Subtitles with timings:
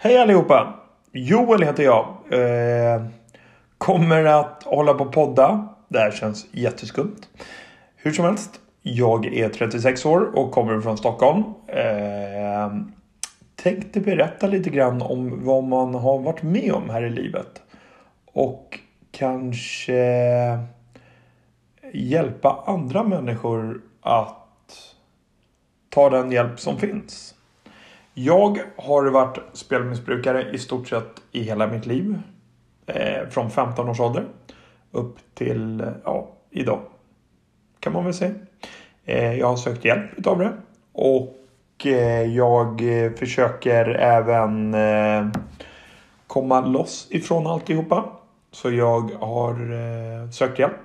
[0.00, 0.74] Hej allihopa!
[1.12, 2.06] Joel heter jag.
[2.30, 3.02] Eh,
[3.78, 5.68] kommer att hålla på och podda.
[5.88, 7.16] Det här känns jätteskumt.
[7.96, 8.60] Hur som helst.
[8.82, 11.42] Jag är 36 år och kommer från Stockholm.
[11.66, 12.76] Eh,
[13.56, 17.62] tänkte berätta lite grann om vad man har varit med om här i livet.
[18.32, 18.78] Och
[19.10, 20.02] kanske
[21.92, 24.94] hjälpa andra människor att
[25.88, 27.34] ta den hjälp som finns.
[28.20, 32.18] Jag har varit spelmissbrukare i stort sett i hela mitt liv.
[32.86, 34.24] Eh, från 15 års ålder
[34.90, 36.80] upp till ja, idag.
[37.80, 38.34] Kan man väl säga.
[39.04, 40.52] Eh, jag har sökt hjälp utav det.
[40.92, 42.82] Och eh, jag
[43.18, 45.26] försöker även eh,
[46.26, 48.04] komma loss ifrån alltihopa.
[48.50, 50.82] Så jag har eh, sökt hjälp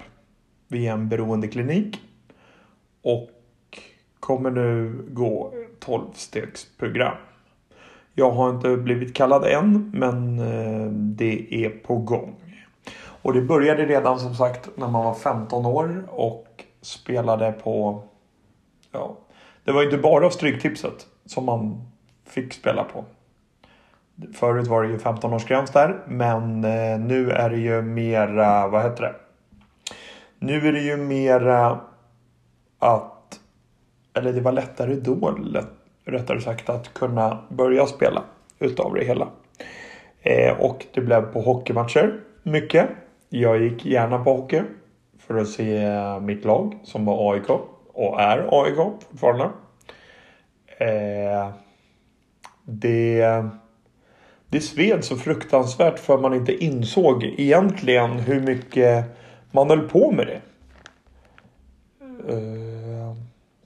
[0.68, 2.00] via en beroendeklinik.
[3.04, 3.30] Och
[4.20, 5.54] kommer nu gå
[5.86, 7.16] 12-stegsprogram.
[8.14, 12.36] Jag har inte blivit kallad än, men eh, det är på gång.
[13.24, 18.04] Och det började redan som sagt när man var 15 år och spelade på...
[18.92, 19.18] Ja,
[19.64, 21.92] det var inte bara Stryktipset som man
[22.26, 23.06] fick spela på.
[24.34, 29.04] Förut var det ju 15-årsgräns där, men eh, nu är det ju mera, vad heter
[29.04, 29.16] det?
[30.40, 31.80] Nu är det ju mera
[32.80, 33.13] att,
[34.14, 35.38] eller det var lättare då,
[36.06, 38.24] rättare sagt, att kunna börja spela
[38.60, 39.28] utav det hela.
[40.22, 42.90] Eh, och det blev på hockeymatcher mycket.
[43.30, 44.62] Jag gick gärna på hockey
[45.20, 47.50] för att se eh, mitt lag som var AIK
[47.94, 48.76] och är AIK
[49.10, 49.50] fortfarande.
[50.78, 51.50] Eh,
[52.64, 53.46] det,
[54.48, 59.06] det sved så fruktansvärt för man inte insåg egentligen hur mycket
[59.52, 60.42] man höll på med det.
[62.30, 62.63] Eh,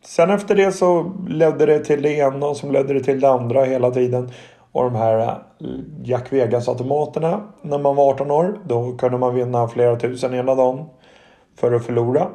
[0.07, 3.63] sen efter det så ledde det till det ena som ledde det till det andra
[3.63, 4.31] hela tiden.
[4.71, 5.67] Och de här eh,
[6.03, 8.59] Jack Vegas-automaterna när man var 18 år.
[8.65, 10.85] Då kunde man vinna flera tusen ena dagen.
[11.55, 12.27] För att förlora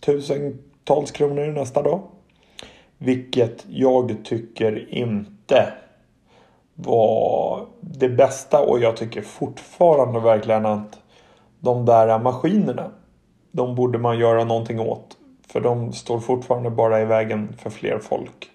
[0.00, 2.00] tusentals kronor nästa dag.
[2.98, 5.72] Vilket jag tycker inte
[6.74, 10.98] var det bästa och jag tycker fortfarande verkligen att
[11.60, 12.90] de där maskinerna
[13.52, 15.15] de borde man göra någonting åt.
[15.56, 18.50] För de står fortfarande bara i vägen för fler folk.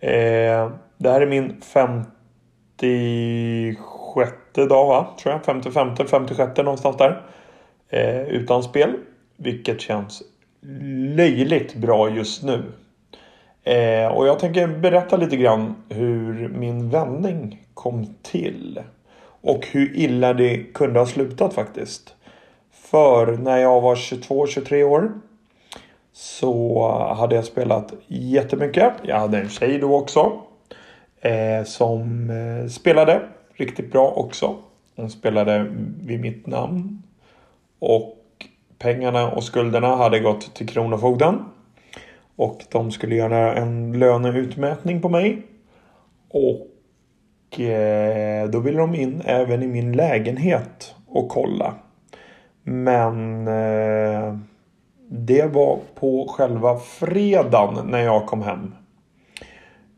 [0.00, 2.16] Eh, det här är min 56
[4.54, 5.06] dag va?
[5.22, 5.44] Tror jag.
[5.44, 7.22] 55, 56 någonstans där.
[7.88, 8.94] Eh, utan spel.
[9.36, 10.22] Vilket känns
[11.16, 12.62] löjligt bra just nu.
[13.64, 18.80] Eh, och jag tänker berätta lite grann hur min vändning kom till.
[19.42, 22.14] Och hur illa det kunde ha slutat faktiskt.
[22.72, 25.12] För när jag var 22-23 år
[26.12, 28.92] så hade jag spelat jättemycket.
[29.02, 30.32] Jag hade en tjej då också.
[31.20, 33.20] Eh, som eh, spelade
[33.54, 34.56] riktigt bra också.
[34.96, 35.66] Hon spelade
[36.02, 37.02] vid mitt namn.
[37.78, 38.16] Och
[38.78, 41.44] pengarna och skulderna hade gått till Kronofogden.
[42.36, 45.42] Och de skulle göra en löneutmätning på mig.
[46.28, 51.74] Och eh, då ville de in även i min lägenhet och kolla.
[52.62, 54.36] Men eh,
[55.12, 58.74] det var på själva fredagen när jag kom hem.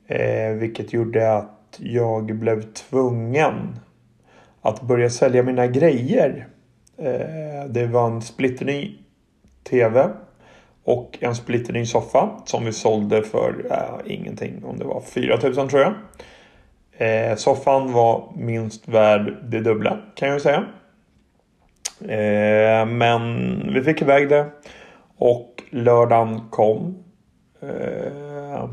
[0.07, 3.79] Eh, vilket gjorde att jag blev tvungen
[4.61, 6.49] att börja sälja mina grejer.
[6.99, 8.99] Eh, det var en splitterny
[9.71, 10.09] TV
[10.85, 14.65] och en splitterny soffa som vi sålde för eh, ingenting.
[14.65, 15.95] Om det var 4000 tror jag.
[16.93, 20.65] Eh, soffan var minst värd det dubbla kan jag säga.
[22.01, 23.23] Eh, men
[23.75, 24.47] vi fick iväg det.
[25.25, 27.05] Och lördagen kom.
[27.61, 28.69] Eh,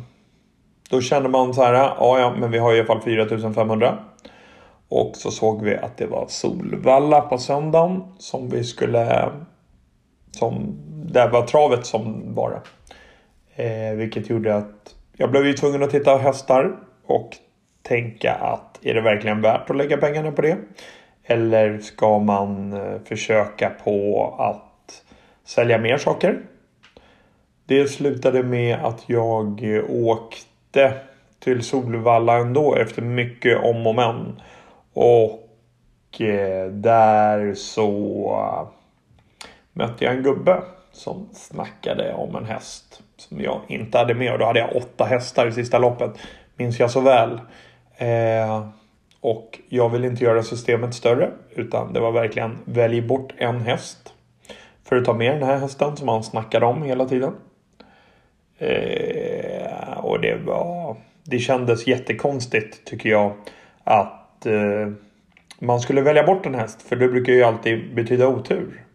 [0.90, 1.74] då kände man så här.
[1.74, 3.98] Ja, ja, men vi har i alla fall 4500.
[4.88, 9.30] Och så såg vi att det var Solvalla på söndagen som vi skulle...
[10.32, 10.76] Som,
[11.14, 12.62] där var travet som var
[13.56, 13.64] det.
[13.64, 16.76] Eh, vilket gjorde att jag blev ju tvungen att titta hästar
[17.06, 17.30] och
[17.82, 20.58] tänka att är det verkligen värt att lägga pengarna på det?
[21.24, 24.69] Eller ska man eh, försöka på att
[25.44, 26.42] sälja mer saker?
[27.66, 30.94] Det slutade med att jag åkte
[31.40, 34.42] till Solvalla ändå efter mycket om och men.
[34.94, 37.92] Och eh, där så
[38.32, 38.68] eh,
[39.74, 44.34] mötte jag en gubbe som snackade om en häst som jag inte hade med.
[44.34, 46.12] Och då hade jag åtta hästar i sista loppet.
[46.56, 47.40] Minns jag så väl.
[47.98, 48.68] Eh,
[49.22, 51.32] och jag vill inte göra systemet större.
[51.56, 54.14] Utan det var verkligen välj bort en häst.
[54.90, 57.34] För att ta med den här hästen som han snackade om hela tiden.
[58.58, 60.96] Eh, och det var...
[61.24, 63.34] Det kändes jättekonstigt tycker jag.
[63.84, 64.88] att eh,
[65.60, 66.82] man skulle välja bort en häst.
[66.82, 68.86] För det brukar ju alltid betyda otur.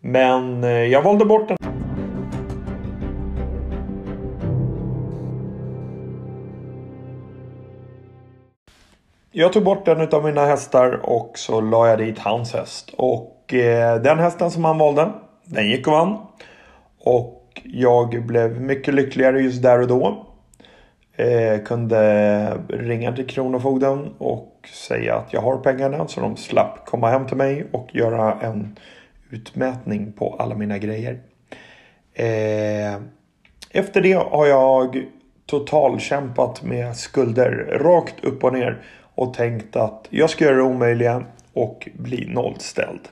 [0.00, 1.56] Men eh, jag valde bort den.
[9.30, 12.94] Jag tog bort en av mina hästar och så la jag dit hans häst.
[12.96, 15.12] Och eh, den hästen som han valde,
[15.44, 16.16] den gick och vann.
[16.98, 20.26] Och jag blev mycket lyckligare just där och då.
[21.16, 27.10] Eh, kunde ringa till Kronofogden och säga att jag har pengarna så de slapp komma
[27.10, 28.78] hem till mig och göra en
[29.30, 31.20] utmätning på alla mina grejer.
[32.14, 33.00] Eh,
[33.70, 35.06] efter det har jag
[35.46, 38.82] totalkämpat med skulder rakt upp och ner
[39.14, 43.08] och tänkt att jag ska göra det omöjliga och bli nollställd.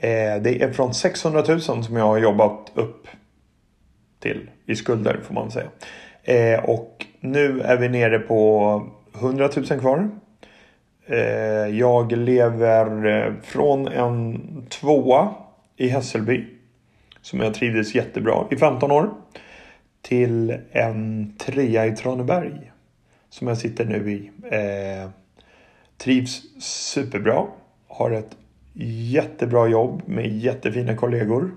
[0.00, 3.06] Eh, det är från 600 000 som jag har jobbat upp
[4.20, 5.68] till i skulder får man säga.
[6.22, 8.82] Eh, och nu är vi nere på
[9.14, 10.10] 100 000 kvar.
[11.06, 11.18] Eh,
[11.78, 15.34] jag lever från en tvåa
[15.76, 16.44] i Hässelby.
[17.20, 19.10] Som jag trivdes jättebra i 15 år.
[20.02, 22.72] Till en trea i Traneberg.
[23.30, 24.30] Som jag sitter nu i.
[25.98, 27.46] Trivs superbra.
[27.88, 28.36] Har ett
[28.84, 31.50] jättebra jobb med jättefina kollegor.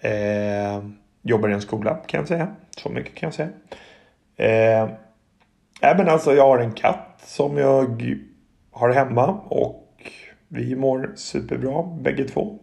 [0.00, 0.82] Eh,
[1.22, 2.48] jobbar i en skola kan jag säga.
[2.76, 3.48] Så mycket kan jag säga.
[4.36, 4.88] Eh,
[5.80, 8.18] men alltså jag har en katt som jag
[8.70, 9.84] har hemma och
[10.48, 12.58] vi mår superbra bägge två.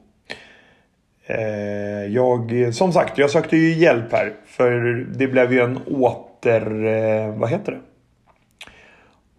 [1.26, 4.34] Eh, jag, som sagt, jag sökte ju hjälp här.
[4.46, 4.72] För
[5.18, 6.86] det blev ju en åter...
[6.86, 7.80] Eh, vad heter det?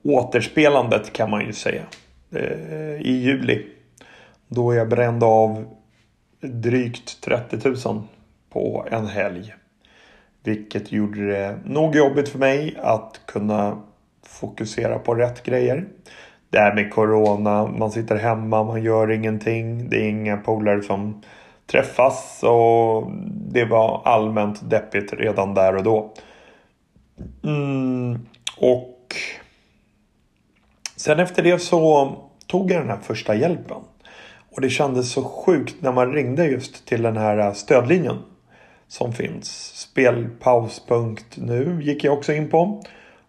[0.02, 1.82] Återspelandet kan man ju säga.
[2.34, 3.75] Eh, I juli.
[4.48, 5.64] Då jag brände av
[6.40, 8.02] drygt 30 000
[8.50, 9.54] på en helg.
[10.42, 13.82] Vilket gjorde det nog jobbigt för mig att kunna
[14.26, 15.86] fokusera på rätt grejer.
[16.50, 19.90] Det här med Corona, man sitter hemma, man gör ingenting.
[19.90, 21.22] Det är inga polare som
[21.66, 23.10] träffas och
[23.50, 26.12] det var allmänt deppigt redan där och då.
[27.44, 28.26] Mm,
[28.56, 29.16] och
[30.96, 32.12] sen efter det så
[32.46, 33.80] tog jag den här första hjälpen.
[34.56, 38.18] Och det kändes så sjukt när man ringde just till den här äh, stödlinjen
[38.88, 39.72] som finns.
[39.74, 42.82] Spelpaus.nu gick jag också in på.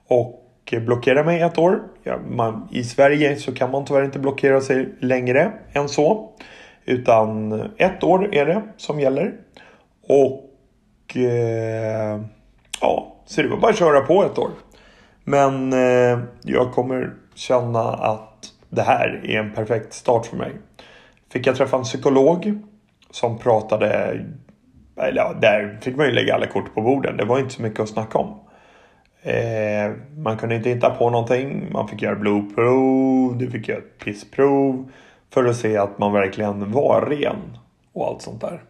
[0.08, 1.84] Och blockerade mig ett år.
[2.04, 6.32] Ja, man, I Sverige så kan man tyvärr inte blockera sig längre än så.
[6.86, 9.34] Utan ett år är det som gäller.
[10.08, 12.22] Och eh,
[12.82, 14.52] ja, så det var bara att köra på ett år.
[15.24, 20.52] Men eh, jag kommer känna att det här är en perfekt start för mig.
[21.30, 22.60] Fick jag träffa en psykolog
[23.12, 24.20] som pratade,
[24.98, 27.18] eller ja, där fick man ju lägga alla kort på borden.
[27.18, 28.40] Det var inte så mycket att snacka om.
[29.22, 31.68] Eh, man kunde inte hitta på någonting.
[31.72, 34.92] Man fick göra blodprov, du fick göra ett pissprov.
[35.34, 37.58] För att se att man verkligen var ren
[37.94, 38.62] och allt sånt där.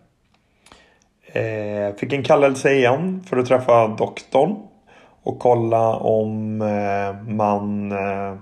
[1.26, 4.56] Eh, fick en kallelse igen för att träffa doktorn.
[5.24, 8.36] Och kolla om eh, man eh,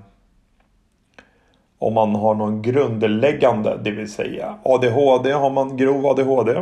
[1.80, 5.32] om man har någon grundläggande, det vill säga ADHD.
[5.32, 6.62] Har man grov ADHD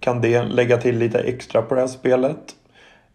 [0.00, 2.54] kan det lägga till lite extra på det här spelet.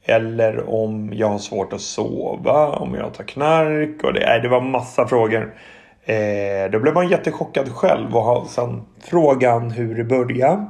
[0.05, 4.49] Eller om jag har svårt att sova, om jag tar knark och det, nej, det
[4.49, 5.55] var massa frågor.
[6.05, 10.65] Eh, då blev man jättechockad själv och har sen frågan hur det började.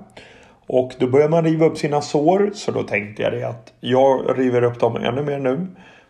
[0.67, 2.51] Och då börjar man riva upp sina sår.
[2.53, 5.67] Så då tänkte jag det att jag river upp dem ännu mer nu.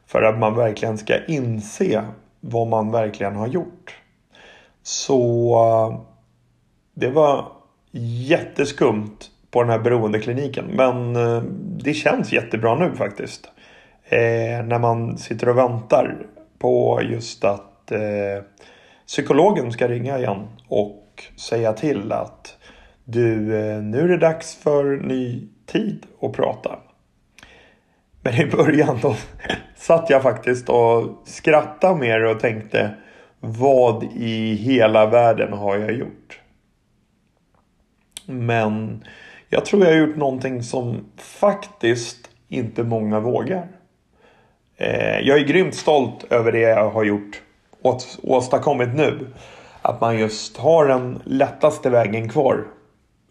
[0.08, 2.04] För att man verkligen ska inse
[2.40, 4.03] vad man verkligen har gjort.
[4.84, 6.02] Så eh,
[6.94, 7.52] det var
[8.28, 9.18] jätteskumt
[9.52, 10.66] på den här beroendekliniken.
[10.66, 13.50] Men eh, det känns jättebra nu faktiskt.
[14.04, 16.26] Eh, när man sitter och väntar
[16.60, 18.44] på just att eh,
[19.08, 22.58] psykologen ska ringa igen och säga till att
[23.04, 26.80] du, eh, nu är det dags för ny tid att prata.
[28.22, 29.16] Men i början då
[29.76, 32.96] satt jag faktiskt och skrattade mer och tänkte
[33.46, 36.40] vad i hela världen har jag gjort?
[38.26, 39.04] Men
[39.50, 43.68] jag tror jag har gjort någonting som faktiskt inte många vågar.
[44.78, 47.42] Eh, jag är grymt stolt över det jag har gjort
[47.82, 49.28] och åstadkommit nu.
[49.82, 52.68] Att man just har den lättaste vägen kvar.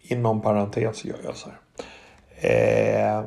[0.01, 1.59] Inom parentes gör jag så här.
[3.19, 3.23] Eh,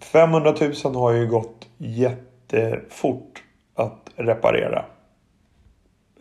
[0.00, 3.42] 500 000 har ju gått jättefort
[3.74, 4.84] att reparera.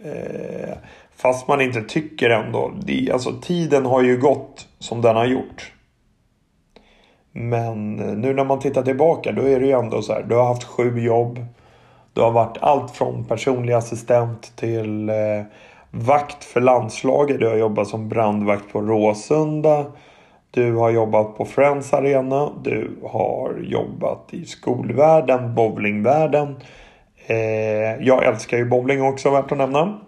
[0.03, 0.73] Eh,
[1.15, 2.71] fast man inte tycker ändå.
[2.81, 5.71] Det, alltså tiden har ju gått som den har gjort.
[7.31, 10.23] Men eh, nu när man tittar tillbaka då är det ju ändå så här.
[10.23, 11.45] Du har haft sju jobb.
[12.13, 15.15] Du har varit allt från personlig assistent till eh,
[15.91, 17.39] vakt för landslaget.
[17.39, 19.85] Du har jobbat som brandvakt på Råsunda.
[20.51, 22.49] Du har jobbat på Friends Arena.
[22.63, 26.55] Du har jobbat i skolvärlden, bowlingvärlden.
[27.25, 29.99] Eh, jag älskar ju bowling också värt att nämna.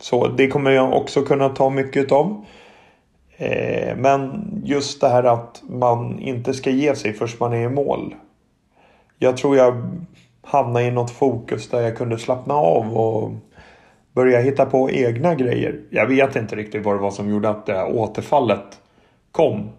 [0.00, 2.44] Så det kommer jag också kunna ta mycket av.
[3.36, 7.68] Eh, men just det här att man inte ska ge sig först man är i
[7.68, 8.14] mål.
[9.18, 9.90] Jag tror jag
[10.42, 13.32] hamnade i något fokus där jag kunde slappna av och
[14.12, 15.80] börja hitta på egna grejer.
[15.90, 18.80] Jag vet inte riktigt vad det var som gjorde att det här återfallet
[19.32, 19.70] kom.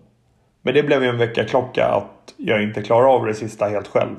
[0.61, 4.15] Men det blev ju en väckarklocka att jag inte klarar av det sista helt själv.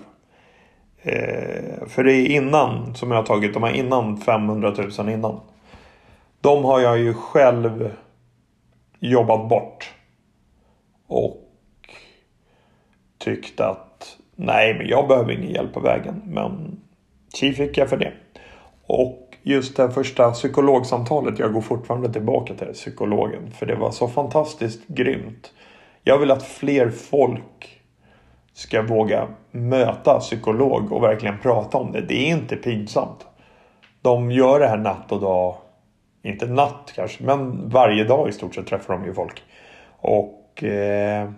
[1.02, 5.40] Eh, för det är innan som jag har tagit de här innan 500 000 innan.
[6.40, 7.90] De har jag ju själv
[8.98, 9.94] jobbat bort.
[11.06, 11.38] Och
[13.18, 16.22] tyckt att nej, men jag behöver ingen hjälp på vägen.
[16.26, 16.80] Men
[17.34, 18.12] chi fick jag för det.
[18.86, 23.50] Och just det första psykologsamtalet, jag går fortfarande tillbaka till psykologen.
[23.50, 25.52] För det var så fantastiskt grymt.
[26.02, 27.81] Jag vill att fler folk
[28.62, 32.00] ska våga möta psykolog och verkligen prata om det.
[32.00, 33.26] Det är inte pinsamt.
[34.02, 35.56] De gör det här natt och dag.
[36.22, 39.42] Inte natt kanske, men varje dag i stort sett träffar de ju folk.
[39.98, 41.30] Och eh,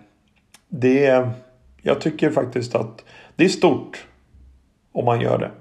[0.69, 1.29] det...
[1.81, 3.05] Jag tycker faktiskt att
[3.35, 4.05] det är stort
[4.91, 5.51] om man gör det.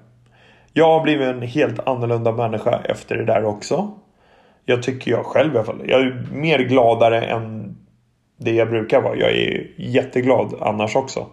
[0.72, 3.90] Jag har blivit en helt annorlunda människa efter det där också.
[4.64, 5.82] Jag tycker jag själv i alla fall.
[5.86, 7.63] Jag är mer gladare än
[8.36, 9.16] det jag brukar vara.
[9.16, 11.26] Jag är jätteglad annars också.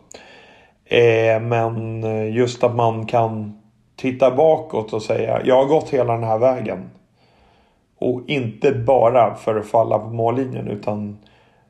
[0.86, 3.62] Eh, men eh, just att man kan
[3.96, 6.90] titta bakåt och säga jag har gått hela den här vägen.
[8.00, 11.18] Och inte bara för att falla på mållinjen utan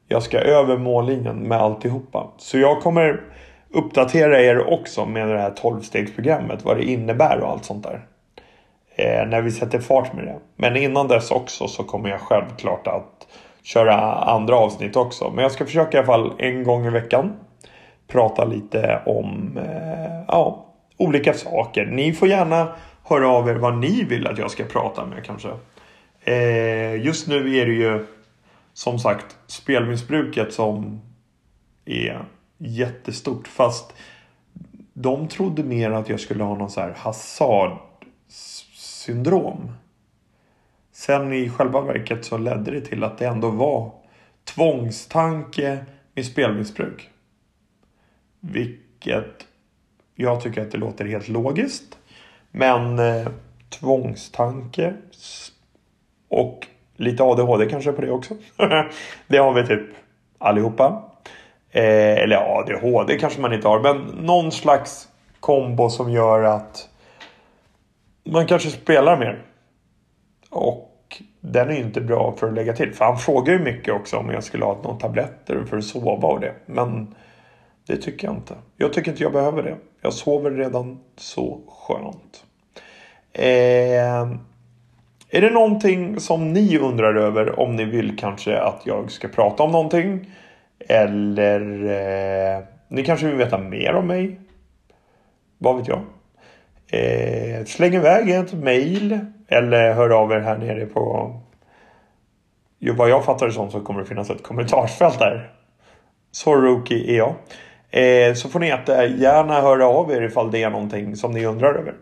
[0.07, 2.27] jag ska över mållinjen med alltihopa.
[2.37, 3.21] Så jag kommer
[3.69, 6.59] uppdatera er också med det här 12-stegsprogrammet.
[6.63, 8.05] Vad det innebär och allt sånt där.
[8.95, 10.39] Eh, när vi sätter fart med det.
[10.55, 13.27] Men innan dess också så kommer jag självklart att
[13.63, 15.31] köra andra avsnitt också.
[15.35, 17.33] Men jag ska försöka i alla fall en gång i veckan
[18.07, 20.65] prata lite om eh, ja,
[20.97, 21.85] olika saker.
[21.85, 25.49] Ni får gärna höra av er vad ni vill att jag ska prata med kanske.
[26.23, 28.05] Eh, just nu är det ju
[28.73, 31.01] som sagt spelmissbruket som
[31.85, 32.25] är
[32.57, 33.47] jättestort.
[33.47, 33.93] Fast
[34.93, 39.71] de trodde mer att jag skulle ha någon så här hasardsyndrom.
[41.01, 43.91] Sen i själva verket så ledde det till att det ändå var
[44.43, 47.09] tvångstanke med spelmissbruk.
[48.39, 49.47] Vilket
[50.15, 51.97] jag tycker att det låter helt logiskt.
[52.51, 53.27] Men eh,
[53.69, 54.93] tvångstanke
[56.29, 58.35] och lite ADHD kanske på det också.
[59.27, 59.89] det har vi typ
[60.37, 61.03] allihopa.
[61.71, 63.79] Eh, eller ADHD kanske man inte har.
[63.79, 65.07] Men någon slags
[65.39, 66.89] kombo som gör att
[68.23, 69.41] man kanske spelar mer.
[70.49, 70.87] Och
[71.41, 72.93] den är ju inte bra för att lägga till.
[72.93, 76.27] För han frågar ju mycket också om jag skulle ha några tabletter för att sova
[76.27, 76.53] och det.
[76.65, 77.15] Men
[77.87, 78.53] det tycker jag inte.
[78.77, 79.75] Jag tycker inte jag behöver det.
[80.01, 82.43] Jag sover redan så skönt.
[83.33, 84.31] Eh,
[85.29, 89.63] är det någonting som ni undrar över om ni vill kanske att jag ska prata
[89.63, 90.31] om någonting?
[90.79, 94.39] Eller eh, ni kanske vill veta mer om mig?
[95.57, 96.01] Vad vet jag?
[96.87, 99.19] Eh, släng iväg ett mail
[99.51, 101.33] eller hör av er här nere på...
[102.79, 105.51] Jo, vad jag fattar det som så kommer det finnas ett kommentarsfält där.
[106.31, 107.33] Så rookie är jag.
[107.89, 111.75] Eh, så får ni gärna höra av er ifall det är någonting som ni undrar
[111.75, 111.93] över.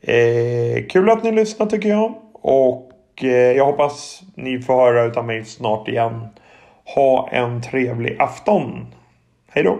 [0.00, 2.14] Eh, kul att ni lyssnar tycker jag.
[2.32, 6.28] Och eh, jag hoppas ni får höra utav mig snart igen.
[6.94, 8.86] Ha en trevlig afton.
[9.48, 9.78] Hej då!